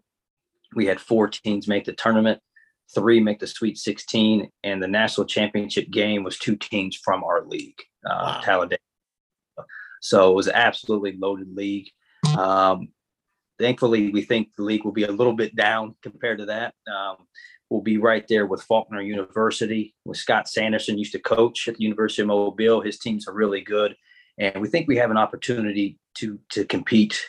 [0.76, 2.42] we had four teams make the tournament
[2.94, 7.46] three make the Sweet 16, and the national championship game was two teams from our
[7.46, 8.42] league, uh, wow.
[8.44, 8.82] Talladega.
[10.02, 11.90] So it was absolutely loaded league.
[12.38, 12.90] Um,
[13.60, 16.74] thankfully, we think the league will be a little bit down compared to that.
[16.94, 17.18] Um,
[17.70, 21.84] we'll be right there with Faulkner University, with Scott Sanderson used to coach at the
[21.84, 22.82] University of Mobile.
[22.82, 23.96] His teams are really good,
[24.38, 27.20] and we think we have an opportunity to to compete,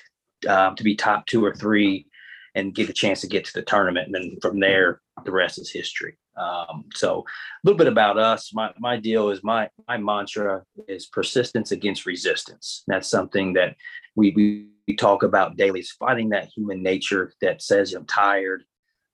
[0.48, 2.06] um, to be top two or three
[2.54, 4.06] and get a chance to get to the tournament.
[4.06, 6.16] And then from there, the rest is history.
[6.36, 7.24] Um, so a
[7.62, 8.52] little bit about us.
[8.52, 12.82] My my deal is my my mantra is persistence against resistance.
[12.86, 13.76] That's something that
[14.16, 15.80] we we, talk about daily.
[15.80, 18.64] Is fighting that human nature that says I'm tired,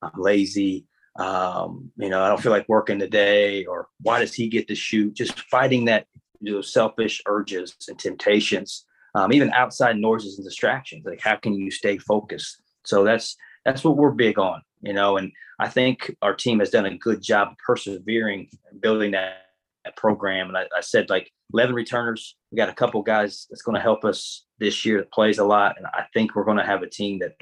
[0.01, 0.85] I'm lazy,
[1.17, 4.75] um, you know, I don't feel like working today, or why does he get to
[4.75, 5.13] shoot?
[5.13, 6.07] Just fighting that
[6.41, 8.85] you know, selfish urges and temptations,
[9.15, 11.05] um, even outside noises and distractions.
[11.05, 12.61] Like how can you stay focused?
[12.83, 15.17] So that's that's what we're big on, you know.
[15.17, 19.45] And I think our team has done a good job persevering and building that,
[19.85, 20.49] that program.
[20.49, 22.35] And I, I, said like 11 returners.
[22.51, 25.45] We got a couple guys that's going to help us this year that plays a
[25.45, 27.33] lot, and I think we're going to have a team that,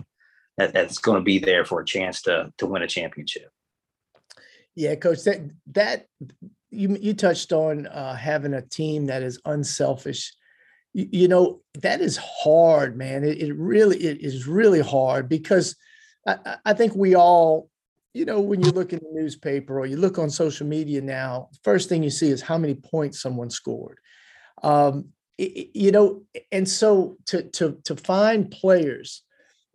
[0.57, 3.49] that that's going to be there for a chance to to win a championship.
[4.75, 5.41] Yeah, coach, that
[5.73, 6.05] that
[6.71, 10.33] you you touched on uh, having a team that is unselfish.
[10.93, 13.23] You, you know that is hard, man.
[13.23, 15.75] It, it, really it is really hard because
[16.29, 17.69] I, I think we all,
[18.13, 21.49] you know, when you look in the newspaper or you look on social media now,
[21.63, 23.97] first thing you see is how many points someone scored.
[24.63, 29.23] Um, it, you know, and so to to to find players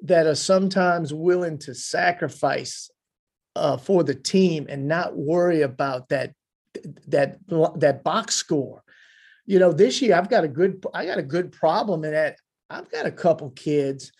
[0.02, 2.90] that are sometimes willing to sacrifice
[3.56, 6.32] uh, for the team and not worry about that
[7.08, 7.38] that
[7.76, 8.82] that box score.
[9.46, 12.36] You know, this year I've got a good I got a good problem in that
[12.68, 14.12] I've got a couple kids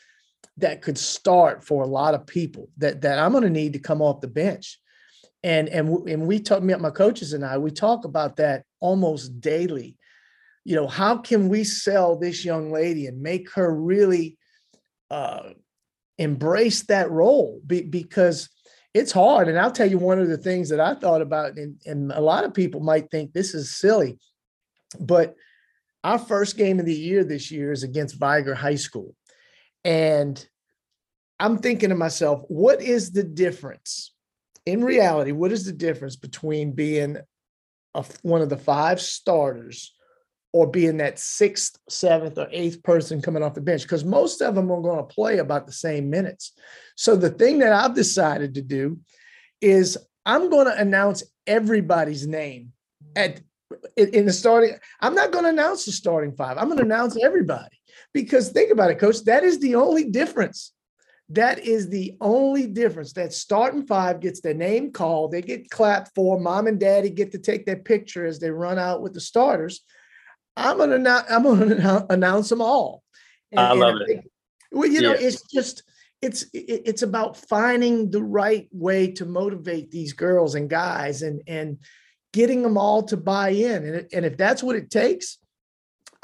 [0.58, 3.78] that could start for a lot of people that that I'm going to need to
[3.78, 4.78] come off the bench.
[5.42, 9.40] And and and we talk me my coaches and I we talk about that almost
[9.40, 9.96] daily.
[10.64, 14.38] You know, how can we sell this young lady and make her really
[15.10, 15.50] uh,
[16.16, 17.60] embrace that role?
[17.66, 18.48] Be, because
[18.94, 19.48] it's hard.
[19.48, 22.20] And I'll tell you one of the things that I thought about, and, and a
[22.20, 24.18] lot of people might think this is silly,
[24.98, 25.34] but
[26.04, 29.14] our first game of the year this year is against Vigor High School.
[29.84, 30.44] And
[31.38, 34.12] I'm thinking to myself, what is the difference?
[34.66, 37.18] In reality, what is the difference between being
[37.94, 39.94] a, one of the five starters
[40.52, 43.82] or being that sixth, seventh, or eighth person coming off the bench?
[43.82, 46.52] Because most of them are going to play about the same minutes.
[46.96, 48.98] So the thing that I've decided to do
[49.60, 52.72] is I'm going to announce everybody's name
[53.16, 53.40] at
[53.96, 54.76] in the starting.
[55.00, 56.56] I'm not going to announce the starting five.
[56.56, 57.76] I'm going to announce everybody
[58.12, 59.24] because think about it, coach.
[59.24, 60.72] That is the only difference.
[61.30, 63.12] That is the only difference.
[63.14, 65.32] That starting five gets their name called.
[65.32, 66.38] They get clapped for.
[66.38, 69.80] Mom and daddy get to take their picture as they run out with the starters.
[70.56, 73.02] I'm gonna I'm gonna announce them all.
[73.50, 74.30] And, I love I think, it.
[74.72, 75.82] Well, you know, it's just
[76.20, 81.78] it's it's about finding the right way to motivate these girls and guys and and
[82.32, 85.38] getting them all to buy in and, and if that's what it takes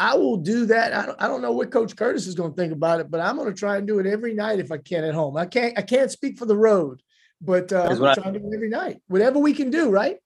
[0.00, 2.56] i will do that i don't, I don't know what coach curtis is going to
[2.56, 4.78] think about it but i'm going to try and do it every night if i
[4.78, 7.02] can at home i can't i can't speak for the road
[7.40, 10.16] but uh, i'm trying to do it every night whatever we can do right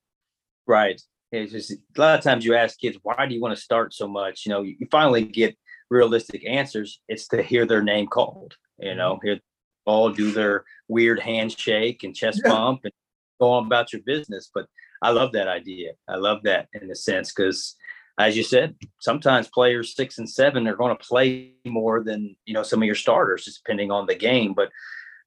[0.67, 1.01] right
[1.33, 3.93] it's just a lot of times you ask kids why do you want to start
[3.93, 5.57] so much you know you finally get
[5.91, 9.27] realistic answers it's to hear their name called you know mm-hmm.
[9.27, 9.41] hear
[9.87, 12.51] all do their weird handshake and chest yeah.
[12.51, 12.93] bump and
[13.41, 14.51] go on about your business.
[14.53, 14.67] But
[15.03, 15.93] I love that idea.
[16.09, 17.77] I love that in a sense because,
[18.19, 22.55] as you said, sometimes players six and seven are going to play more than you
[22.55, 24.55] know some of your starters, just depending on the game.
[24.55, 24.71] But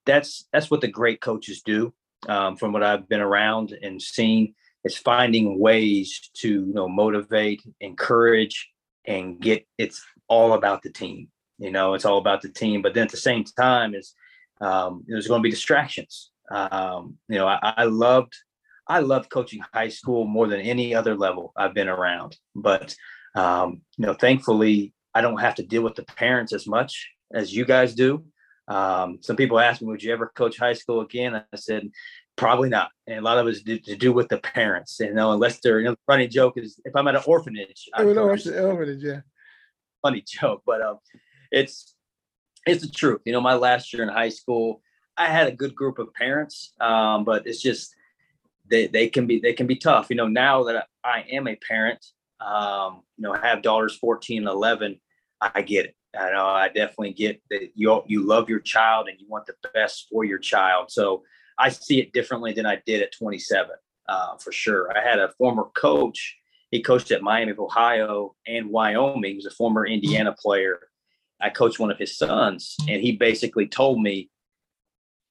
[0.06, 1.94] that's that's what the great coaches do.
[2.28, 7.62] Um, from what I've been around and seen, is finding ways to you know motivate,
[7.82, 8.70] encourage,
[9.06, 9.68] and get.
[9.78, 11.30] It's all about the team.
[11.60, 12.82] You know, it's all about the team.
[12.82, 14.14] But then at the same time, is
[14.62, 16.32] um, there's going to be distractions.
[16.50, 18.34] Um, you know, I, I, loved
[18.88, 22.38] I love coaching high school more than any other level I've been around.
[22.56, 22.96] But
[23.36, 27.54] um, you know, thankfully, I don't have to deal with the parents as much as
[27.54, 28.24] you guys do.
[28.68, 31.90] Um, some people ask me, "Would you ever coach high school again?" I said,
[32.36, 34.98] "Probably not." And a lot of it is to, to do with the parents.
[35.00, 37.90] You know, unless they're you know, the funny joke is if I'm at an orphanage,
[37.94, 39.22] I would orphanage, yeah.
[40.02, 41.00] Funny joke, but um,
[41.52, 41.96] it's
[42.66, 43.22] it's the truth.
[43.26, 44.82] You know, my last year in high school,
[45.16, 47.96] I had a good group of parents, um, but it's just
[48.70, 50.08] they they can be they can be tough.
[50.10, 52.06] You know, now that I am a parent,
[52.40, 55.00] um, you know, have daughters 14 and 11.
[55.40, 55.96] I get it.
[56.18, 59.54] I know I definitely get that you you love your child and you want the
[59.74, 60.92] best for your child.
[60.92, 61.24] So
[61.60, 63.72] I see it differently than I did at 27,
[64.08, 64.96] uh, for sure.
[64.96, 66.38] I had a former coach.
[66.70, 69.32] He coached at Miami of Ohio and Wyoming.
[69.32, 70.80] He was a former Indiana player
[71.40, 74.30] I coached one of his sons, and he basically told me,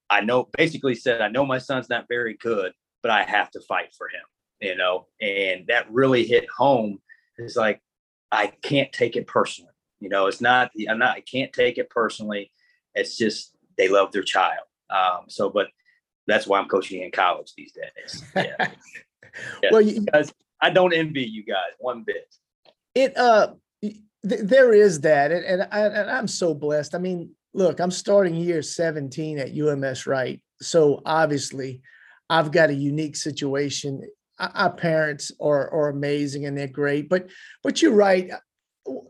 [0.09, 2.72] I know, basically said, I know my son's not very good,
[3.07, 4.25] but I have to fight for him,
[4.61, 6.99] you know, and that really hit home.
[7.38, 7.81] It's like,
[8.33, 9.71] I can't take it personally.
[10.01, 12.51] You know, it's not, I'm not, I can't take it personally.
[12.97, 14.66] It's just, they love their child.
[14.90, 15.69] Um, so, but
[16.27, 18.25] That's why I'm coaching in college these days.
[18.35, 18.73] Yeah.
[19.62, 19.69] yeah.
[19.71, 22.35] well, you, because I don't envy you guys one bit.
[22.97, 26.95] It uh, th- there is that, and and, I, and I'm so blessed.
[26.95, 31.83] I mean, look, I'm starting year 17 at UMS Wright, so obviously,
[32.29, 34.03] I've got a unique situation.
[34.39, 37.29] Our parents are are amazing and they're great, but
[37.62, 38.31] but you're right.
[38.31, 39.01] Uh,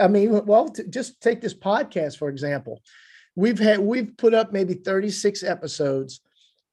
[0.00, 2.82] I mean, well, just take this podcast for example.
[3.34, 6.20] We've had we've put up maybe 36 episodes.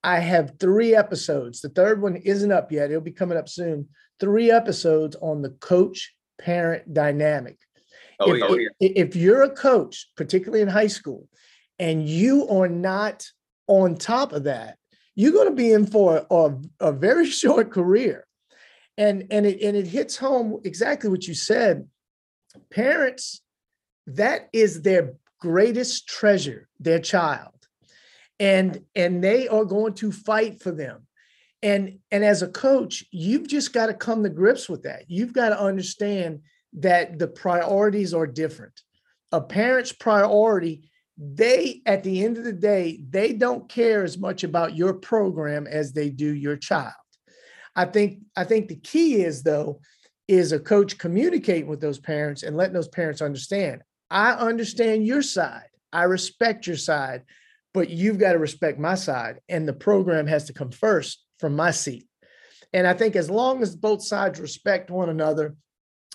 [0.03, 1.62] I have three episodes.
[1.62, 2.89] The third one isn't up yet.
[2.89, 3.88] It'll be coming up soon.
[4.19, 7.58] Three episodes on the coach parent dynamic.
[8.19, 8.67] Oh, if, yeah.
[8.79, 11.27] if, if you're a coach, particularly in high school,
[11.79, 13.25] and you are not
[13.67, 14.77] on top of that,
[15.15, 18.26] you're going to be in for a, a very short career.
[18.97, 21.88] And, and, it, and it hits home exactly what you said.
[22.69, 23.41] Parents,
[24.06, 27.49] that is their greatest treasure, their child.
[28.39, 31.08] And, and they are going to fight for them.
[31.63, 35.06] And, and as a coach, you've just got to come to grips with that.
[35.08, 36.41] You've got to understand
[36.73, 38.82] that the priorities are different.
[39.32, 44.43] A parent's priority they at the end of the day they don't care as much
[44.43, 46.93] about your program as they do your child.
[47.76, 49.80] I think i think the key is though
[50.28, 55.21] is a coach communicating with those parents and letting those parents understand i understand your
[55.21, 55.67] side.
[55.91, 57.23] I respect your side
[57.73, 61.56] but you've got to respect my side and the program has to come first from
[61.56, 62.08] my seat.
[62.73, 65.56] And i think as long as both sides respect one another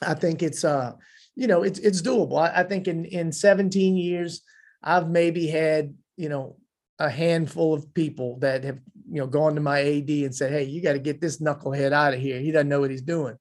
[0.03, 0.93] i think it's uh
[1.39, 2.41] you know it's it's doable.
[2.41, 4.43] I, I think in in 17 years
[4.83, 6.57] I've maybe had, you know,
[6.99, 8.79] a handful of people that have,
[9.11, 11.93] you know, gone to my AD and said, "Hey, you got to get this knucklehead
[11.93, 12.41] out of here.
[12.41, 13.37] He doesn't know what he's doing."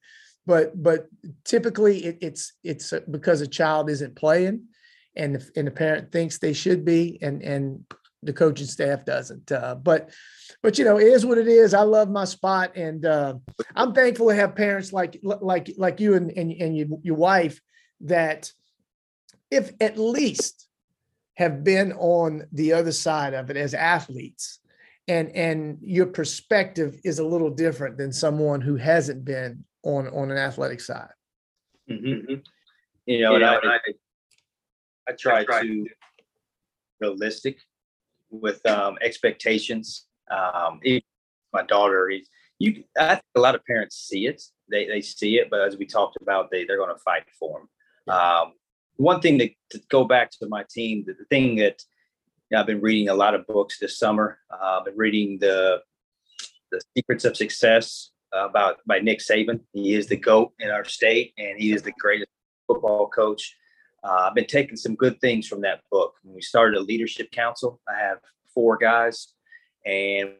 [0.45, 1.07] But but
[1.43, 4.63] typically it, it's it's because a child isn't playing,
[5.15, 7.83] and the, and the parent thinks they should be, and and
[8.23, 9.51] the coaching staff doesn't.
[9.51, 10.11] Uh, but
[10.63, 11.73] but you know, it is what it is.
[11.73, 13.35] I love my spot, and uh,
[13.75, 17.59] I'm thankful to have parents like like like you and and, and your, your wife
[18.01, 18.51] that
[19.51, 20.66] if at least
[21.37, 24.59] have been on the other side of it as athletes.
[25.07, 30.31] And and your perspective is a little different than someone who hasn't been on on
[30.31, 31.11] an athletic side.
[31.89, 32.33] Mm-hmm.
[33.05, 33.79] you know, and I, I,
[35.07, 35.85] I try, I try to
[36.99, 37.59] realistic
[38.29, 40.07] with um, expectations.
[40.29, 40.81] Um,
[41.53, 42.27] my daughter is
[42.59, 44.41] you i think a lot of parents see it.
[44.69, 47.61] They, they see it but as we talked about they, they're going to fight for
[48.05, 48.53] them um,
[48.97, 51.81] one thing to, to, go back to my team, the, the thing that
[52.49, 54.39] you know, I've been reading a lot of books this summer.
[54.51, 55.81] Uh, I've been reading the
[56.71, 59.61] the Secrets of Success uh, about by Nick Saban.
[59.73, 62.29] He is the goat in our state, and he is the greatest
[62.67, 63.55] football coach.
[64.03, 66.15] Uh, I've been taking some good things from that book.
[66.23, 68.19] When we started a leadership council, I have
[68.53, 69.33] four guys,
[69.85, 70.31] and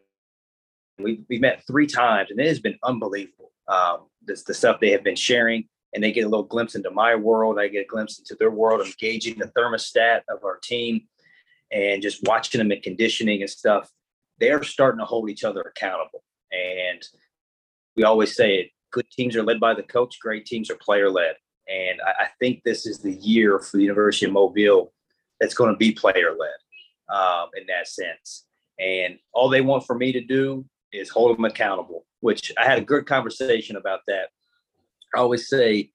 [1.00, 3.52] we we met three times, and it has been unbelievable.
[3.68, 6.92] Um, this, the stuff they have been sharing and they get a little glimpse into
[6.92, 7.60] my world.
[7.60, 11.08] I get a glimpse into their world, engaging the thermostat of our team
[11.72, 13.90] and just watching them in conditioning and stuff.
[14.40, 16.24] They're starting to hold each other accountable.
[16.52, 17.02] And
[17.96, 21.10] we always say it good teams are led by the coach, great teams are player
[21.10, 21.36] led.
[21.68, 24.94] And I, I, think this is the year for the University of Mobile
[25.42, 28.46] that's going to be player led um, in that sense.
[28.80, 32.78] And all they want for me to do is hold them accountable, which I had
[32.78, 34.30] a good conversation about that
[35.18, 35.90] I always say,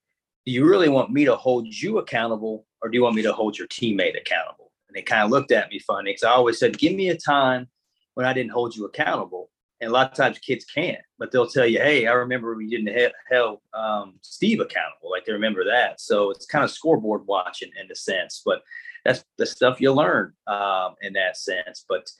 [0.44, 3.32] do you really want me to hold you accountable or do you want me to
[3.32, 4.72] hold your teammate accountable?
[4.88, 7.16] And they kind of looked at me funny because I always said, give me a
[7.16, 7.68] time
[8.14, 9.50] when I didn't hold you accountable.
[9.80, 12.68] And a lot of times kids can't, but they'll tell you, hey, I remember we
[12.68, 15.10] didn't he- held um, Steve accountable.
[15.10, 16.00] Like they remember that.
[16.00, 18.62] So it's kind of scoreboard watching in a sense, but
[19.04, 21.84] that's the stuff you learn um, in that sense.
[21.88, 22.10] But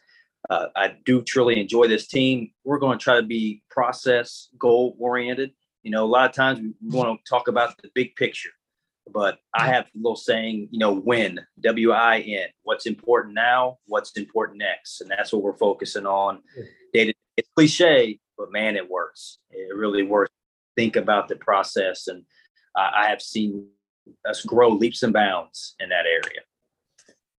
[0.50, 2.52] uh, I do truly enjoy this team.
[2.62, 5.50] We're going to try to be process goal oriented.
[5.82, 8.50] You know, a lot of times we want to talk about the big picture,
[9.12, 13.78] but I have a little saying, you know, win, W I N, what's important now,
[13.86, 15.00] what's important next.
[15.00, 16.42] And that's what we're focusing on.
[16.94, 19.38] It's cliche, but man, it works.
[19.50, 20.30] It really works.
[20.76, 22.06] Think about the process.
[22.06, 22.24] And
[22.76, 23.66] I have seen
[24.28, 26.40] us grow leaps and bounds in that area.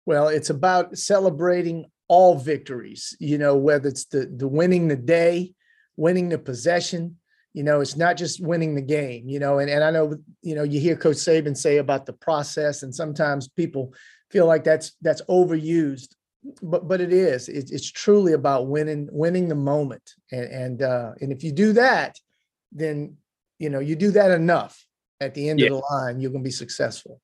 [0.06, 5.54] Well, it's about celebrating all victories, you know, whether it's the, the winning the day,
[5.96, 7.18] winning the possession,
[7.54, 10.56] you know, it's not just winning the game, you know, and, and I know, you
[10.56, 13.93] know, you hear Coach Saban say about the process, and sometimes people
[14.32, 16.16] feel like that's that's overused,
[16.62, 17.49] but but it is.
[17.49, 21.74] It, it's truly about winning winning the moment, and and uh, and if you do
[21.74, 22.20] that,
[22.72, 23.18] then
[23.60, 24.84] you know you do that enough
[25.24, 25.68] at the end yeah.
[25.68, 27.20] of the line, you're going to be successful.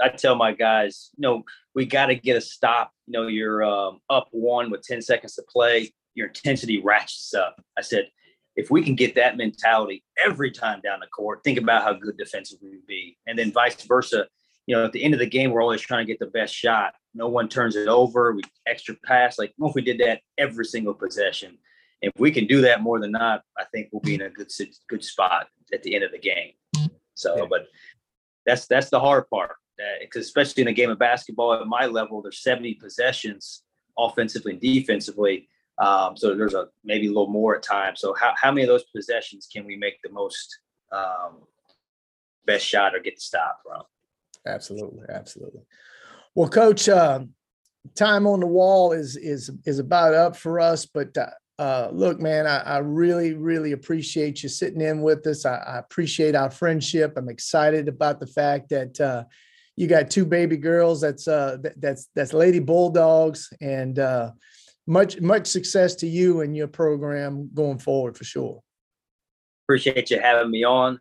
[0.00, 1.42] I tell my guys, you know,
[1.74, 2.90] we got to get a stop.
[3.06, 7.62] You know, you're um, up one with 10 seconds to play, your intensity ratchets up.
[7.76, 8.08] I said,
[8.58, 12.18] if we can get that mentality every time down the court, think about how good
[12.18, 13.16] defensively we'd be.
[13.28, 14.26] And then vice versa.
[14.66, 16.52] You know, at the end of the game, we're always trying to get the best
[16.52, 16.94] shot.
[17.14, 18.32] No one turns it over.
[18.32, 19.38] We extra pass.
[19.38, 21.56] Like, what if we did that every single possession?
[22.02, 24.50] If we can do that more than not, I think we'll be in a good
[24.88, 26.50] good spot at the end of the game.
[27.14, 27.68] So, but
[28.44, 29.54] that's that's the hard part
[30.00, 33.62] because especially in a game of basketball at my level, there's 70 possessions
[33.96, 35.48] offensively and defensively.
[35.80, 38.00] Um, so there's a maybe a little more at times.
[38.00, 40.58] So how, how many of those possessions can we make the most
[40.92, 41.42] um,
[42.46, 43.82] best shot or get the stop from?
[44.46, 45.62] Absolutely, absolutely.
[46.34, 47.20] Well, Coach, uh,
[47.94, 52.20] time on the wall is is is about up for us, but uh, uh, look,
[52.20, 55.44] man, I, I, really, really appreciate you sitting in with us.
[55.44, 57.14] I, I, appreciate our friendship.
[57.16, 59.24] I'm excited about the fact that uh,
[59.74, 61.00] you got two baby girls.
[61.00, 63.98] That's uh, that's that's Lady Bulldogs, and
[64.88, 68.62] much much success to you and your program going forward for sure.
[69.66, 70.98] Appreciate you having me on.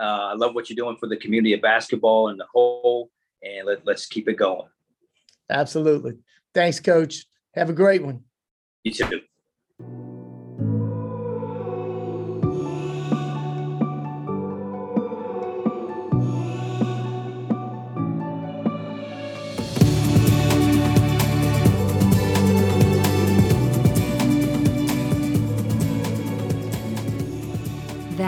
[0.00, 3.10] Uh, I love what you're doing for the community of basketball and the whole,
[3.42, 4.66] and let, let's keep it going.
[5.50, 6.14] Absolutely.
[6.54, 7.26] Thanks, Coach.
[7.54, 8.24] Have a great one.
[8.82, 9.20] You too.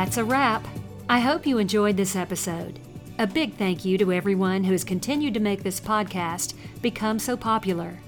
[0.04, 0.68] That's a wrap.
[1.08, 2.78] I hope you enjoyed this episode.
[3.18, 6.52] A big thank you to everyone who has continued to make this podcast
[6.82, 7.98] become so popular.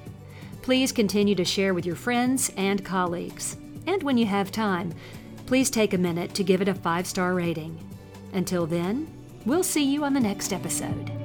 [0.60, 3.56] Please continue to share with your friends and colleagues.
[3.86, 4.92] And when you have time,
[5.46, 7.82] please take a minute to give it a five star rating.
[8.34, 9.08] Until then,
[9.46, 11.15] we'll see you on the next episode.